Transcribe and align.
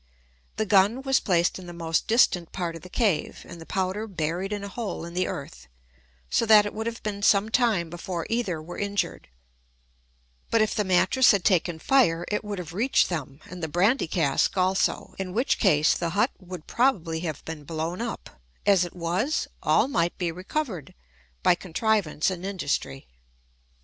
The 0.55 0.65
gun 0.65 1.03
was 1.03 1.19
placed 1.19 1.59
in 1.59 1.67
the 1.67 1.73
most 1.73 2.07
distant 2.07 2.51
part 2.51 2.75
of 2.75 2.81
the 2.81 2.89
cave, 2.89 3.45
and 3.47 3.61
the 3.61 3.67
powder 3.67 4.07
buried 4.07 4.51
in 4.51 4.63
a 4.63 4.67
hole 4.67 5.05
in 5.05 5.13
the 5.13 5.27
earth, 5.27 5.67
so 6.27 6.43
that 6.47 6.65
it 6.65 6.73
would 6.73 6.87
have 6.87 7.03
been 7.03 7.21
some 7.21 7.49
time 7.49 7.87
before 7.91 8.25
either 8.27 8.59
were 8.59 8.79
injured; 8.79 9.27
but 10.49 10.59
if 10.59 10.73
the 10.73 10.83
mattress 10.83 11.29
had 11.29 11.45
taken 11.45 11.77
fire, 11.77 12.25
it 12.31 12.43
would 12.43 12.57
have 12.57 12.73
reached 12.73 13.09
them, 13.09 13.41
and 13.47 13.61
the 13.61 13.67
brandy 13.67 14.07
cask 14.07 14.57
also, 14.57 15.13
in 15.19 15.33
which 15.33 15.59
case 15.59 15.93
the 15.95 16.09
hut 16.09 16.31
would 16.39 16.65
probably 16.65 17.19
have 17.19 17.45
been 17.45 17.63
blown 17.63 18.01
up; 18.01 18.41
as 18.65 18.83
it 18.83 18.95
was, 18.95 19.47
all 19.61 19.87
might 19.87 20.17
be 20.17 20.31
recovered, 20.31 20.95
by 21.43 21.53
contrivance 21.53 22.31
and 22.31 22.43
industry. 22.43 23.07